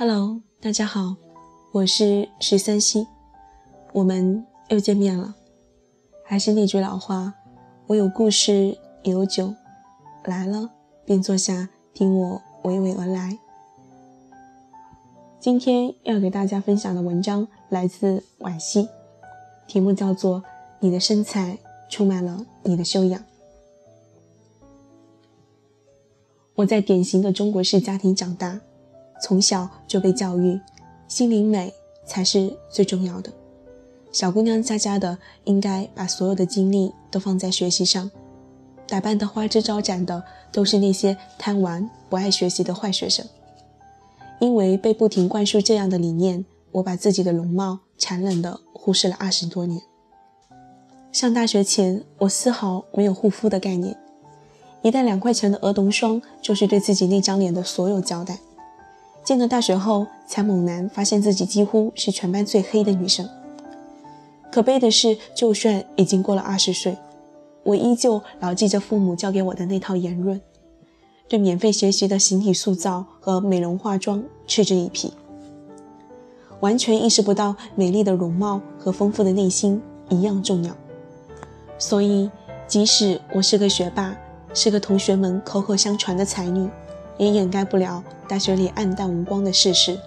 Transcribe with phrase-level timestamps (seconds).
[0.00, 1.16] Hello，大家好，
[1.72, 3.08] 我是十三溪，
[3.92, 5.34] 我们又见面了。
[6.24, 7.34] 还是那句老话，
[7.88, 9.52] 我有故事，也有酒，
[10.22, 10.70] 来了
[11.04, 13.40] 便坐下，听我娓娓而来。
[15.40, 18.88] 今天要给大家分享的文章来自惋惜，
[19.66, 20.42] 题目叫做
[20.78, 21.58] 《你的身材
[21.90, 23.20] 充满了你的修养》。
[26.54, 28.60] 我在典型的中国式家庭长大。
[29.20, 30.60] 从小就被教育，
[31.08, 31.74] 心灵美
[32.06, 33.32] 才是最重要的。
[34.12, 38.08] 小姑娘家家的，应该把所有的精力都放在学习上。
[38.86, 43.26] 打扮的花枝招展的，都是那些贪玩不爱学习的坏学生。
[44.40, 49.82] 因为被不停灌输这样的理念，我把自己的容貌残忍的忽视了二十多年。
[51.10, 53.96] 上大学前，我丝毫没有护肤的概念，
[54.82, 58.38] 一袋两块钱的鹅绒霜，就是对自己那张脸的所有交代。
[59.28, 63.28] 进了大学后，才猛然发现自己几乎是全班最黑的女生。
[64.50, 66.96] 可悲的是，就算已经过了二十岁，
[67.62, 70.40] 我依旧牢记着父母教给我的那套言论，
[71.28, 75.12] 对免费学习的形体塑造和美容化妆嗤之以鼻，
[76.60, 80.74] 完全意识不到美丽的容貌和丰富的内心一样重要。
[81.78, 82.30] 所以，
[82.66, 84.16] 即使我是个学霸，
[84.54, 86.66] 是个同学们口口相传的才女。
[87.18, 89.98] 也掩盖不了大学里暗淡无光的事实。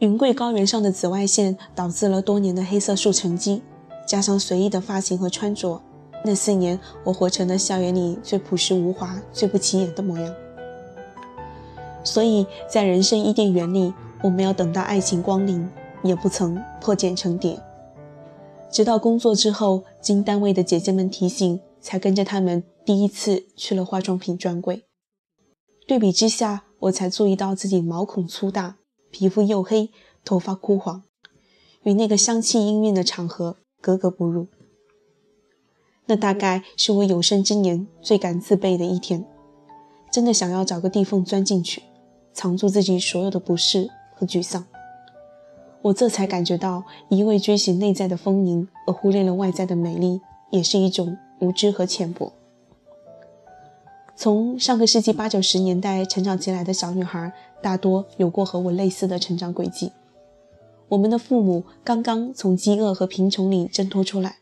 [0.00, 3.62] 云贵高原上的紫外线导致了多年的黑色素沉积，
[4.04, 5.80] 加上随意的发型和穿着，
[6.24, 10.34] 那四年我活成了校园里最朴实无华、最不起眼的模样。
[12.02, 15.68] 所以在人生伊甸园里，我没有等到爱情光临，
[16.02, 17.56] 也不曾破茧成蝶。
[18.68, 24.82] 直到工作之后，经单位的姐姐们提醒，才跟着他们第一次去了化妆品专柜。
[25.86, 28.76] 对比之下，我才注意到自己毛孔粗大，
[29.10, 29.90] 皮肤黝黑，
[30.24, 31.02] 头发枯黄，
[31.82, 34.46] 与那个香气氤氲的场合格格不入。
[36.06, 39.24] 那大概是我有生之年最感自卑的一天，
[40.10, 41.82] 真的想要找个地缝钻进去，
[42.32, 44.64] 藏住自己所有的不适和沮丧。
[45.82, 50.20] 我这才感觉到，一味追寻内在的丰盈而忽略了外在的美丽，
[50.50, 52.32] 也是一种无知和浅薄。
[54.14, 59.90] 从上个世纪八九十年代成长起来的小女孩，大多有过和我类似的成长轨迹。
[60.88, 64.36] 我们的父母刚刚从饥饿和贫穷里挣脱出来，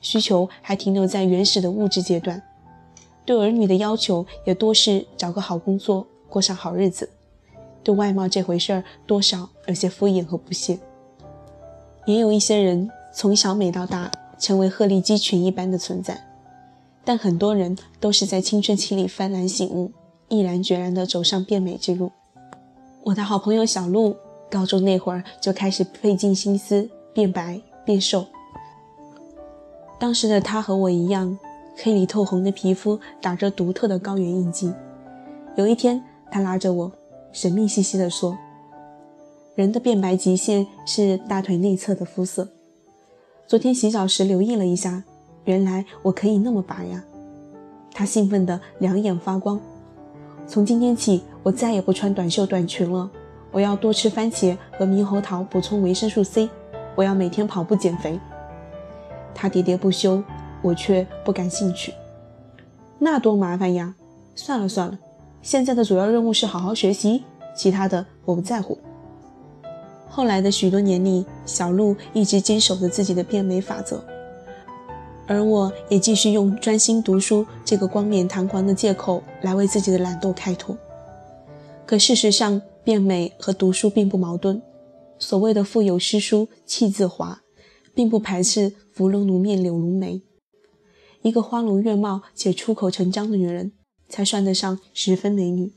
[0.00, 2.42] 需求还停留在原始的物质阶段，
[3.24, 7.08] 对儿女的要求也多是找个好工作，过上好日子。
[7.84, 10.78] 对外貌这回事儿，多少有些敷衍和不屑。
[12.04, 16.20] 也有一些人从小美到大，成为鹤立鸡群一般的存在。
[17.04, 19.90] 但很多人都是在青春期里幡然醒悟，
[20.28, 22.12] 毅然决然地走上变美之路。
[23.02, 24.14] 我的好朋友小鹿，
[24.48, 28.26] 高中那会儿就开始费尽心思变白变瘦。
[29.98, 31.36] 当时的她和我一样，
[31.76, 34.72] 黑里透红的皮肤打着独特的高原印记。
[35.56, 36.92] 有一天，她拉着我，
[37.32, 38.38] 神秘兮兮地说
[39.56, 42.48] ：“人的变白极限是大腿内侧的肤色。
[43.46, 45.02] 昨天洗澡时留意了一下。”
[45.44, 47.02] 原来我可以那么白呀！
[47.92, 49.60] 他兴奋得两眼发光。
[50.46, 53.10] 从今天起，我再也不穿短袖短裙了。
[53.50, 56.48] 我要多吃番茄和猕猴桃，补充维生素 C。
[56.94, 58.18] 我要每天跑步减肥。
[59.34, 60.22] 他喋喋不休，
[60.62, 61.92] 我却不感兴趣。
[62.98, 63.94] 那多麻烦呀！
[64.34, 64.98] 算了算了，
[65.42, 67.24] 现在的主要任务是好好学习，
[67.54, 68.78] 其他的我不在乎。
[70.08, 74.02] 后来的许多年里，小鹿一直坚守着自己的变美法则。
[75.32, 80.76] 而我也继续用专心读书这个冠冕堂皇的借口来为自己的懒惰开脱。
[81.86, 84.60] 可事实上，变美和读书并不矛盾。
[85.18, 87.40] 所谓的腹有诗书气自华，
[87.94, 90.20] 并不排斥芙蓉如面柳如眉。
[91.22, 93.72] 一个花容月貌且出口成章的女人，
[94.10, 95.72] 才算得上十分美女。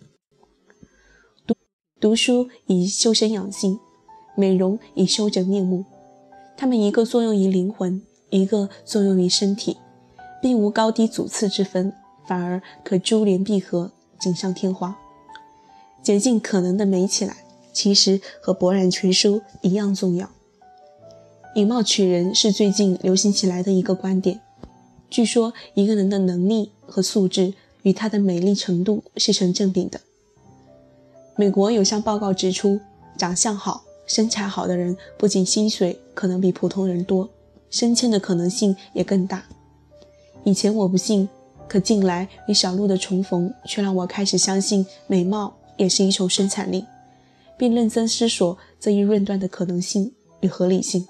[1.48, 1.56] 读
[2.02, 3.80] 读书以修身养性，
[4.36, 5.86] 美容以修整面目，
[6.58, 8.02] 她们一个作用于灵魂。
[8.36, 9.78] 一个作用于身体，
[10.42, 11.94] 并无高低主次之分，
[12.28, 14.98] 反而可珠联璧合，锦上添花，
[16.04, 17.38] 竭尽可能的美起来。
[17.72, 20.30] 其实和博览群书一样重要。
[21.56, 24.40] 以貌取人是最近流行起来的一个观点。
[25.10, 27.54] 据说一个人的能力和素质
[27.84, 30.00] 与他的美丽程度是成正比的。
[31.36, 32.80] 美国有项报告指出，
[33.18, 37.30] 长相好、身材好的人，不仅薪水可能比普通人多。
[37.76, 39.44] 升迁的可能性也更大。
[40.46, 41.28] 以前我不信，
[41.68, 46.86] 可近来与小鹿的重逢，却让我开始相信美貌也是一种生产力，
[47.58, 51.06] 并认真思索这一论断的可能性与合理性。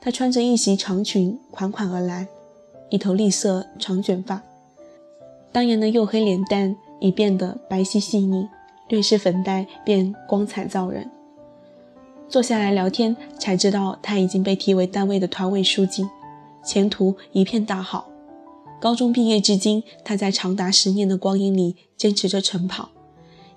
[0.00, 2.28] 她穿着一袭长裙款款而来，
[2.88, 4.40] 一头栗色长卷发，
[5.50, 8.46] 当年的黝黑脸蛋已变得白皙细腻，
[8.88, 11.10] 略施粉黛便光彩照人。
[12.28, 16.06] 坐下来聊天，才知道他已经被提为单位的团委书记，
[16.64, 18.08] 前途一片大好。
[18.80, 22.90] 高中毕业至今，他在长达十年的光阴里坚持着晨跑，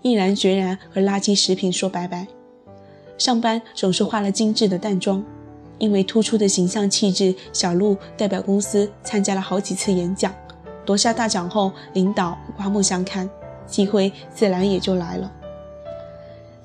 [0.03, 2.27] 毅然决然和垃圾食品说拜拜。
[3.17, 5.21] 上班总是化了精致的淡妆，
[5.79, 10.33] 因为突出的形象气质，小鹿代表公司参加了好几次演讲，
[10.85, 13.29] 夺下大奖后，领导刮目相看，
[13.65, 15.29] 机会自然也就来了。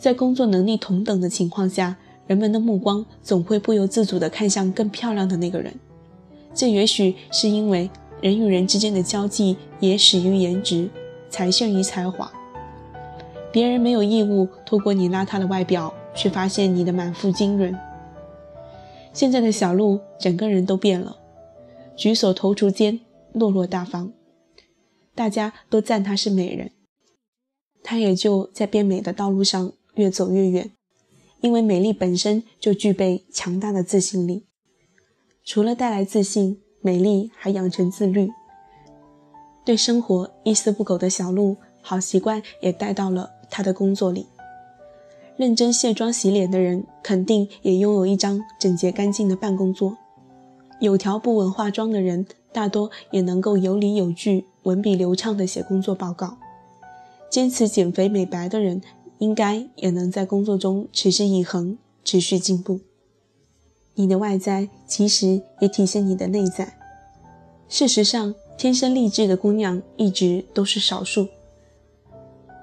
[0.04, 1.96] 在工作能力同等的情况下，
[2.26, 5.74] 人们的目光总会不由自主地看向更漂亮的那个人。
[6.52, 7.88] 这也许是因为
[8.20, 10.90] 人与人之间的交际也始于颜值，
[11.30, 12.30] 才胜于才华。
[13.50, 17.74] 别人没有义务透过你邋遢的外表去发现你的满腹经纶。
[19.14, 21.16] 现在的小鹿整个人都变了，
[21.96, 23.00] 举手投足间
[23.32, 24.10] 落落大方，
[25.14, 26.72] 大家都赞她是美人，
[27.82, 29.72] 她也就在变美的道路上。
[29.94, 30.72] 越走越远，
[31.40, 34.46] 因为美丽本身就具备强大的自信力。
[35.44, 38.30] 除了带来自信，美丽还养成自律。
[39.64, 44.26] 对生活一丝不苟的小鹿，好习惯也带到了他的工作里。
[45.36, 49.96] 认真卸妆洗脸的人，肯定也拥有一张整洁干净的办公桌。
[50.80, 56.38] 有条不紊化妆的人，大多也能够有理有据、文笔流畅地写工作报告。
[57.30, 58.80] 坚持减肥美白的人。
[59.18, 62.80] 应该也能在工作中持之以恒，持续进步。
[63.94, 66.78] 你的外在其实也体现你的内在。
[67.68, 71.28] 事实上，天生丽质的姑娘一直都是少数。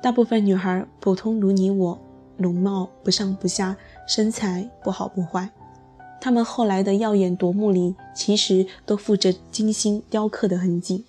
[0.02, 2.00] 大部分女孩普通如你我，
[2.38, 3.78] 容貌不上不下，
[4.08, 5.50] 身材不好不坏。
[6.20, 11.06] 她们后来的耀眼夺目里，其实都附着精心雕刻的痕迹。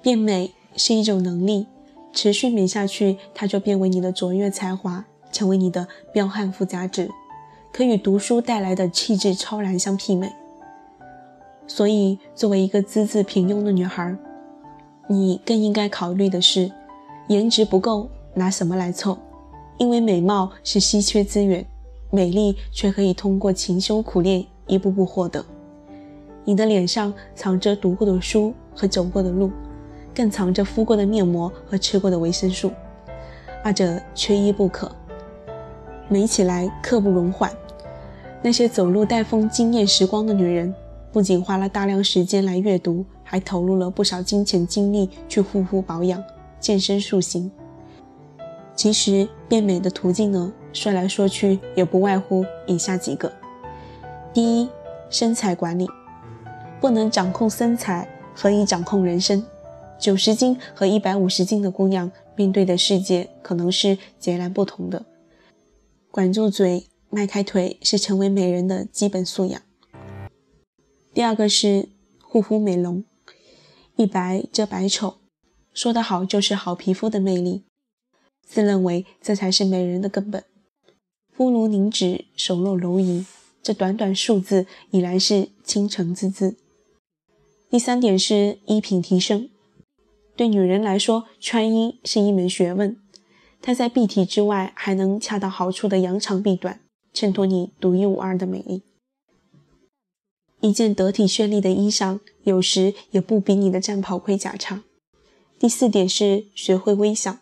[0.00, 1.66] 变美是一种能力。
[2.12, 7.10] 持续美下去，它就变为你的卓越才华，成为你的彪悍附加值，
[7.72, 10.30] 可与读书带来的气质超然相媲美。
[11.66, 14.14] 所以，作为一个资质平庸的女孩，
[15.08, 16.70] 你更应该考虑的是，
[17.28, 19.16] 颜值不够，拿什么来凑？
[19.78, 21.64] 因为美貌是稀缺资源，
[22.10, 25.44] 美丽却可以通过勤修苦练一步步获得。
[26.44, 29.50] 你的脸上藏着读过的书和走过的路。
[30.14, 32.70] 更藏着敷过的面膜和吃过的维生素，
[33.62, 34.90] 二者缺一不可。
[36.08, 37.50] 美起来刻不容缓。
[38.42, 40.74] 那些走路带风、惊艳时光的女人，
[41.12, 46.22] 不仅花了大量时间来阅读，还投入了不少金钱精力去护肤保养、
[46.58, 47.50] 健身塑形。
[48.74, 53.30] 其实变美的途径呢，说来说去也不外乎以下几个：
[54.32, 54.68] 第一，
[55.08, 55.88] 身材管理。
[56.80, 59.44] 不能掌控身材，何以掌控人生？
[60.02, 65.06] 九十斤和一百五十斤的姑娘面对的世界可能是截然不同的。
[66.10, 69.62] 管住嘴，迈开腿是成为美人的基本素养。
[71.14, 71.88] 第二个是
[72.20, 73.04] 护肤美容，
[73.94, 75.18] 一白遮百丑，
[75.72, 77.62] 说得好就是好皮肤的魅力。
[78.44, 80.42] 自认为这才是美人的根本。
[81.30, 83.24] 肤如凝脂，手若柔夷，
[83.62, 86.56] 这短短数字已然是倾城之姿。
[87.70, 89.48] 第三点是衣品提升。
[90.42, 92.96] 对女人来说，穿衣是一门学问。
[93.60, 96.80] 它在蔽体之外，还能恰到好处的扬长避短，
[97.14, 98.82] 衬托你独一无二的美丽。
[100.58, 104.82] 一件得体绚丽的衣裳，有时也不比你的战袍盔甲差。
[105.60, 107.38] 第四点是学会微笑。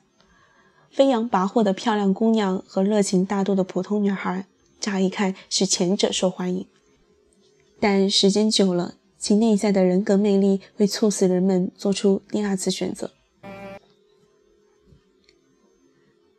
[0.90, 4.44] 飞扬跋扈的漂亮姑娘和热情大度的普通女孩，
[4.78, 6.66] 乍一看是前者受欢迎，
[7.80, 8.96] 但时间久了。
[9.20, 13.10] 其内在的人格魅力会促使人们做出第二次选择。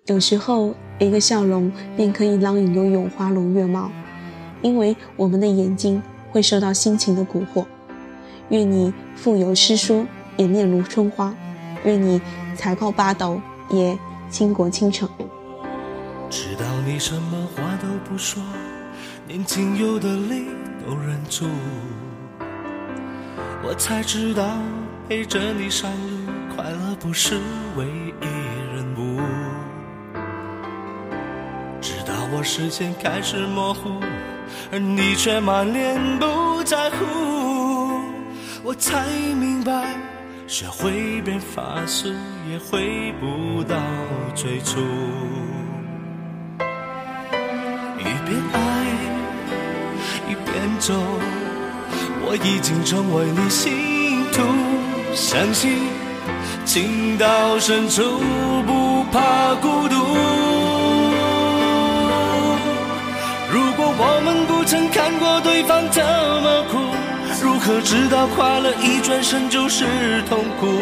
[0.08, 3.92] 有时候，一个笑容便可以让你拥有花容月貌，
[4.64, 7.64] 因为我们的眼睛会受到心情的蛊惑。
[8.50, 11.32] 愿你腹有诗书，也面如春花；
[11.86, 12.20] 愿你
[12.56, 13.96] 才高八斗，也
[14.32, 15.08] 倾国倾城。
[16.32, 18.42] 知道你什么话都不说，
[19.28, 20.46] 连仅有的泪
[20.84, 21.46] 都忍住。
[23.64, 24.44] 我才知道，
[25.08, 27.36] 陪着你上路，快乐不是
[27.78, 28.26] 唯一
[28.76, 29.22] 任务。
[31.80, 34.00] 直到我视线开始模糊，
[34.72, 37.06] 而你却满脸不在乎，
[38.64, 39.06] 我才
[39.40, 39.96] 明白，
[40.48, 42.10] 学会变发素
[42.50, 43.78] 也回不到
[44.34, 44.80] 最初。
[48.00, 48.58] 一边爱
[50.28, 50.94] 一边走，
[52.26, 54.42] 我已经成为你信徒。
[55.14, 55.78] 相信
[56.66, 58.02] 情到深处
[58.66, 59.96] 不怕孤独。
[63.52, 66.80] 如果我们不曾看过对方怎么哭，
[67.44, 70.80] 如何知道快乐一转身就是痛苦？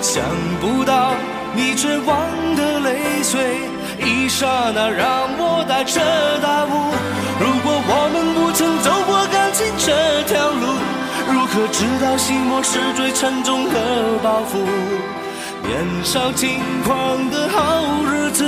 [0.00, 0.22] 想
[0.60, 1.14] 不到
[1.54, 2.16] 你绝望
[2.54, 3.68] 的泪水。
[4.02, 6.00] 一刹那让我大彻
[6.40, 6.72] 大悟。
[7.38, 7.59] 如
[11.52, 14.64] 可知道心魔是最沉重的包袱？
[15.66, 18.44] 年少轻狂的好日子，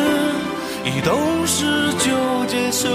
[0.84, 2.86] 一懂事就结束。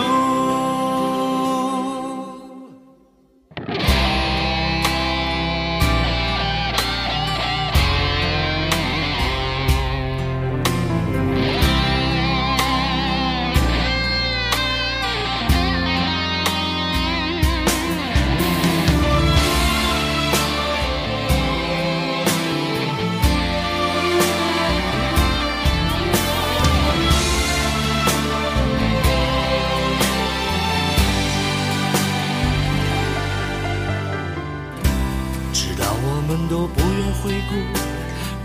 [36.49, 37.55] 都不愿回顾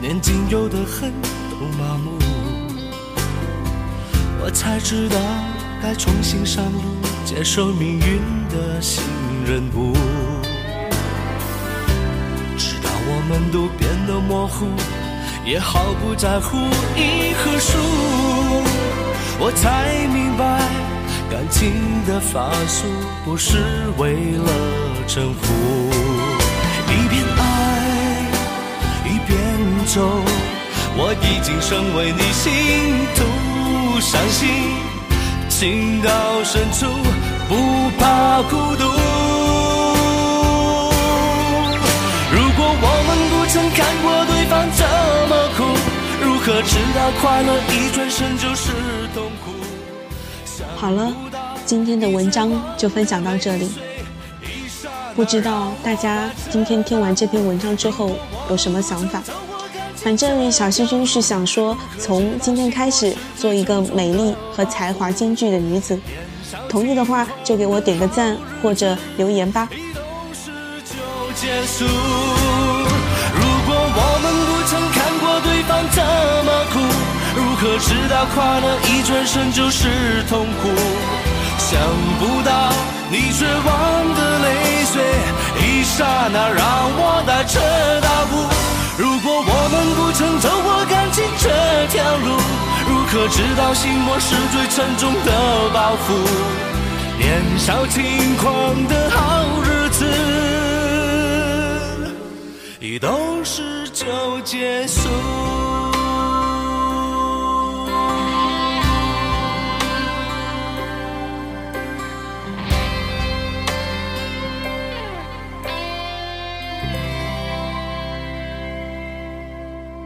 [0.00, 1.12] 年仅有的恨
[1.50, 2.18] 都麻木，
[4.40, 5.16] 我才知道
[5.80, 6.80] 该重新上路，
[7.25, 9.04] 接受命运的新
[9.47, 9.92] 任务。
[12.59, 14.66] 直到我们都变得模糊，
[15.47, 16.56] 也毫不在乎
[16.97, 17.78] 赢和输，
[19.38, 20.61] 我才明白
[21.30, 21.73] 感情
[22.06, 22.88] 的法术
[23.25, 23.59] 不是
[23.97, 24.50] 为了
[25.06, 26.01] 征服。
[29.94, 30.00] 走，
[30.96, 32.49] 我已经成为你信
[33.14, 33.20] 徒，
[34.00, 34.49] 相信
[35.50, 36.87] 情到深处
[37.46, 38.84] 不怕孤独。
[42.32, 44.82] 如果我们不曾看过对方这
[45.28, 45.61] 么苦，
[46.25, 48.72] 如何知道快乐一转身就是
[49.14, 49.52] 痛苦？
[50.75, 51.12] 好了，
[51.66, 53.70] 今天的文章就分享到这里。
[55.14, 58.16] 不知道大家今天听完这篇文章之后
[58.49, 59.22] 有什么想法？
[60.02, 65.99] 反正小细菌是想说，从今天开始做一个美丽和才华兼具的女子。
[66.68, 69.68] 同意的话就给我点个赞或者留言吧。
[69.71, 69.76] 如
[73.66, 76.02] 果我们不曾看过对方怎
[76.44, 76.78] 么哭，
[77.37, 80.68] 如何知道快乐一转身就是痛苦？
[81.59, 81.80] 想
[82.18, 82.73] 不到
[83.11, 85.02] 你绝望的泪水，
[85.61, 87.61] 一刹那让我大彻
[88.00, 88.35] 大悟。
[88.99, 91.49] 如果我们不曾走过感情这
[91.88, 92.37] 条路，
[92.87, 96.12] 如何知道心魔是最沉重的包袱？
[97.18, 100.04] 年少轻狂的好日子，
[102.80, 105.08] 一懂事就结束。